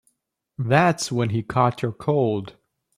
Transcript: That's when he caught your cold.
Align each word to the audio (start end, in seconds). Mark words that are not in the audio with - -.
That's 0.57 1.11
when 1.11 1.29
he 1.29 1.43
caught 1.43 1.83
your 1.83 1.91
cold. 1.91 2.57